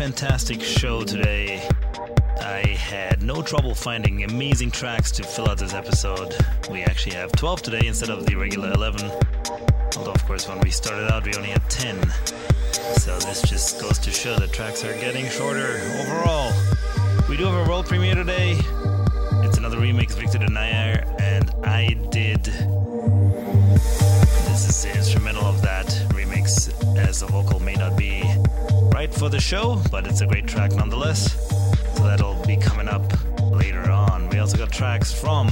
fantastic 0.00 0.62
show 0.62 1.04
today! 1.04 1.68
I 2.40 2.66
had 2.68 3.22
no 3.22 3.42
trouble 3.42 3.74
finding 3.74 4.24
amazing 4.24 4.70
tracks 4.70 5.10
to 5.10 5.22
fill 5.22 5.46
out 5.46 5.58
this 5.58 5.74
episode. 5.74 6.34
We 6.70 6.80
actually 6.80 7.16
have 7.16 7.30
12 7.32 7.60
today 7.60 7.86
instead 7.86 8.08
of 8.08 8.24
the 8.24 8.34
regular 8.34 8.72
11. 8.72 9.10
Although, 9.98 10.12
of 10.12 10.24
course, 10.24 10.48
when 10.48 10.58
we 10.60 10.70
started 10.70 11.12
out, 11.12 11.26
we 11.26 11.34
only 11.34 11.50
had 11.50 11.68
10. 11.68 12.00
So, 12.96 13.18
this 13.18 13.42
just 13.42 13.78
goes 13.78 13.98
to 13.98 14.10
show 14.10 14.38
that 14.38 14.54
tracks 14.54 14.82
are 14.84 14.98
getting 15.00 15.28
shorter 15.28 15.82
overall. 16.00 16.50
We 17.28 17.36
do 17.36 17.44
have 17.44 17.66
a 17.66 17.68
world 17.68 17.84
premiere 17.84 18.14
today. 18.14 18.58
It's 19.44 19.58
another 19.58 19.76
remix, 19.76 20.12
of 20.12 20.20
Victor 20.20 20.38
de 20.38 20.48
the 27.20 27.26
vocal 27.26 27.60
may 27.60 27.74
not 27.74 27.98
be 27.98 28.22
right 28.94 29.12
for 29.12 29.28
the 29.28 29.40
show, 29.40 29.80
but 29.90 30.06
it's 30.06 30.22
a 30.22 30.26
great 30.26 30.46
track 30.46 30.72
nonetheless. 30.72 31.48
So 31.96 32.04
that'll 32.04 32.42
be 32.46 32.56
coming 32.56 32.88
up 32.88 33.02
later 33.52 33.90
on. 33.90 34.30
We 34.30 34.38
also 34.38 34.56
got 34.56 34.72
tracks 34.72 35.12
from 35.12 35.48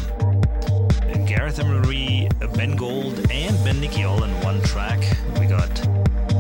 Gareth 1.27 1.59
Emery, 1.59 2.29
Ben 2.55 2.75
Gold, 2.75 3.19
and 3.31 3.63
Ben 3.65 3.81
Nicky 3.81 4.05
all 4.05 4.25
in 4.25 4.31
one 4.41 4.63
track. 4.63 4.99
We 5.39 5.47
got 5.47 5.69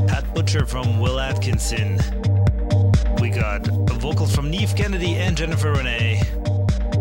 Pat 0.08 0.24
Butcher 0.34 0.64
from 0.64 0.98
Will 0.98 1.20
Atkinson. 1.20 1.98
We 3.20 3.28
got 3.28 3.66
vocals 4.00 4.34
from 4.34 4.50
Neev 4.50 4.74
Kennedy 4.74 5.16
and 5.16 5.36
Jennifer 5.36 5.72
Rene. 5.72 6.22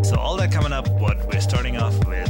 So 0.04 0.18
all 0.18 0.36
that 0.36 0.52
coming 0.52 0.74
up, 0.74 0.90
what 1.00 1.26
we're 1.32 1.40
starting 1.40 1.78
off 1.78 1.96
with 2.06 2.27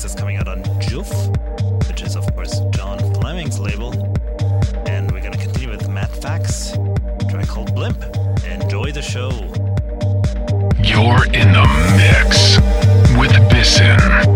Remix 0.00 0.02
that's 0.02 0.14
coming 0.14 0.36
out 0.36 0.48
on 0.48 0.62
Joof, 0.80 1.88
which 1.88 2.02
is 2.02 2.16
of 2.16 2.34
course 2.34 2.60
John 2.70 2.98
Fleming's 3.14 3.58
label. 3.60 3.92
And 4.86 5.10
we're 5.10 5.20
gonna 5.20 5.36
continue 5.36 5.70
with 5.70 5.88
Matt 5.88 6.10
Fax, 6.10 6.72
track 7.28 7.48
called 7.48 7.74
Blimp. 7.74 8.02
Enjoy 8.44 8.92
the 8.92 9.02
show. 9.02 9.30
You're 10.82 11.24
in 11.34 11.52
the 11.52 11.66
mix 11.96 12.58
with 13.18 13.32
Bisson 13.50 14.29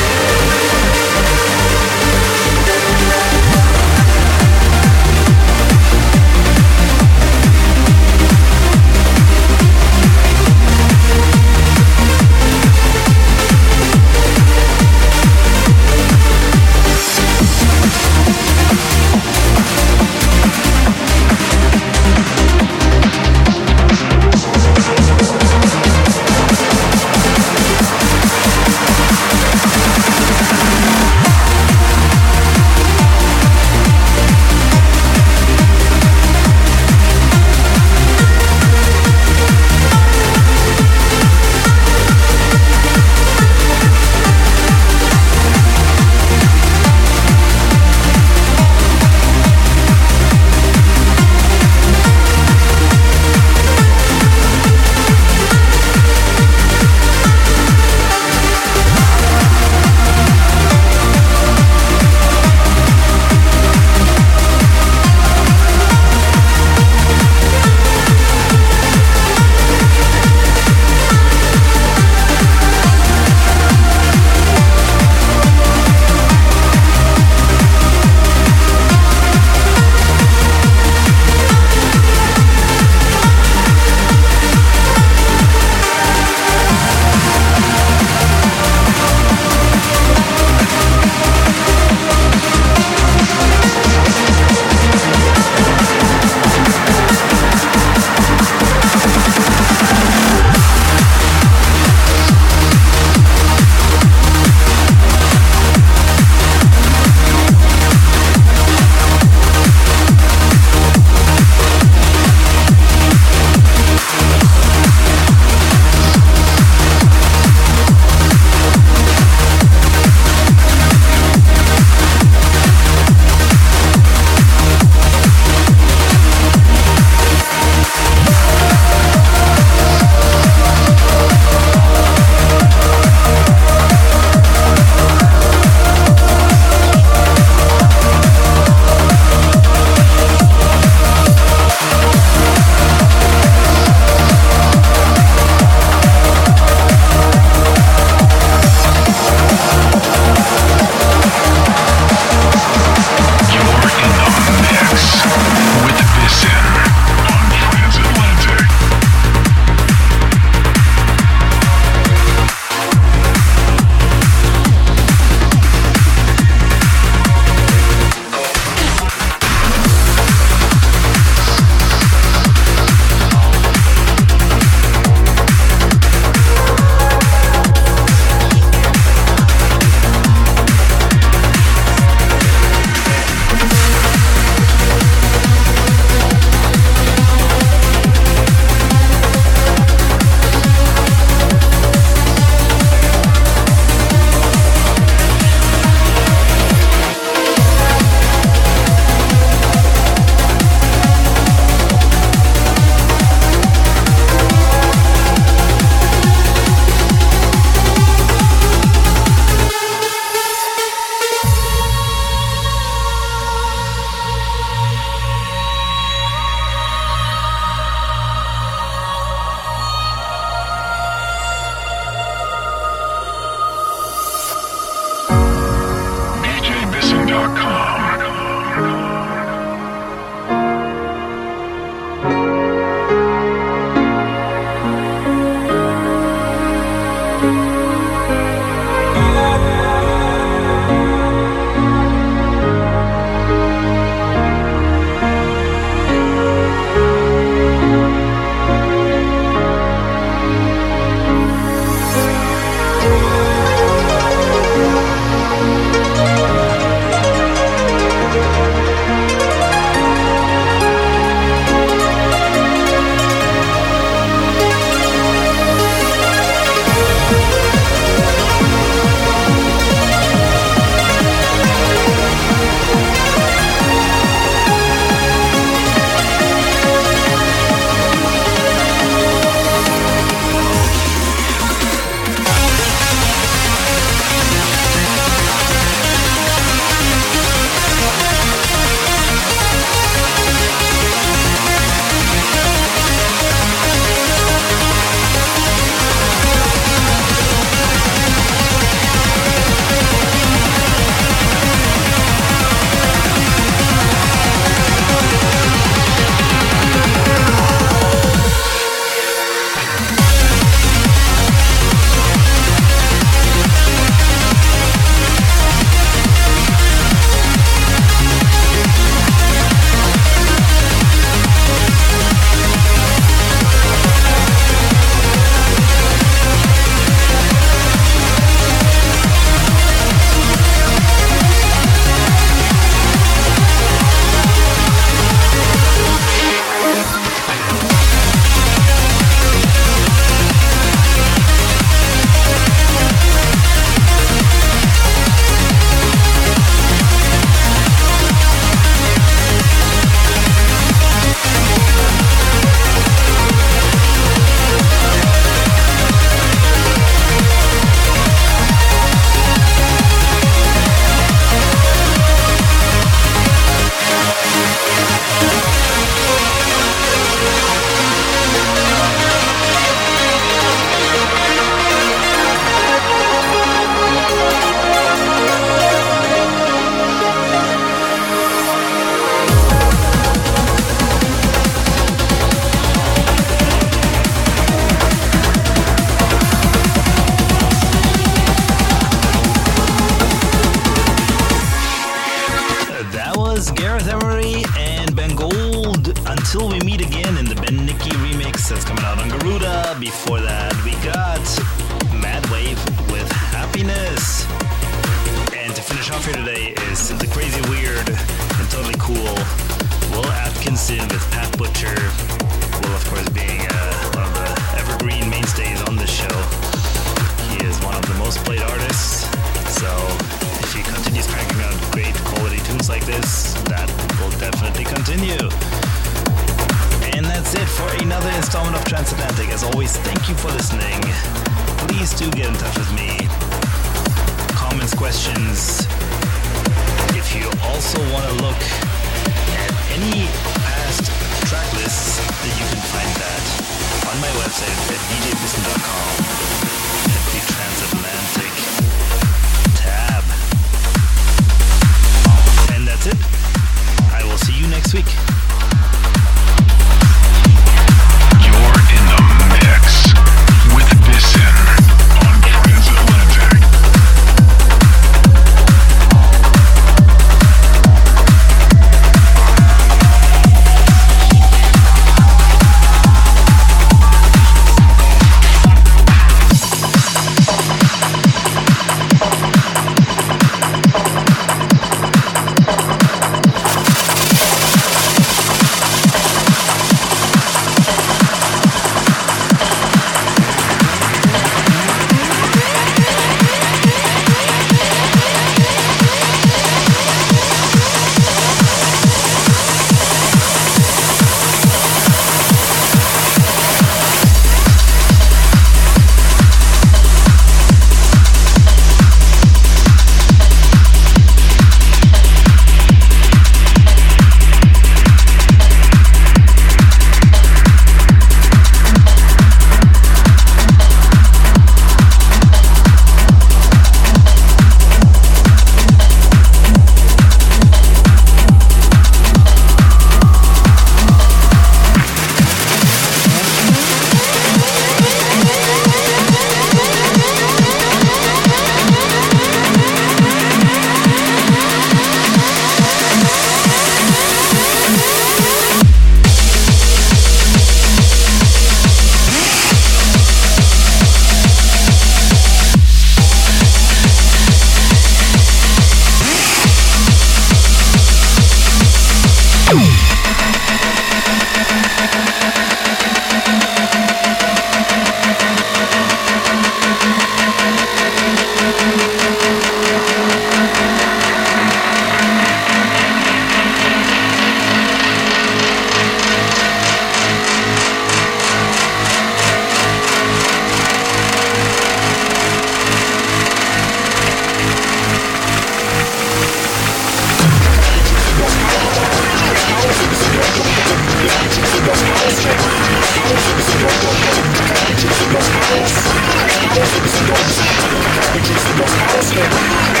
house, 596.71 596.95
it's 597.03 597.19
the 597.19 597.27
most 597.27 597.59
house, 597.59 598.35
which 598.35 598.49
is 598.49 598.63
the 598.63 598.75
most 598.79 598.95
house, 598.95 600.00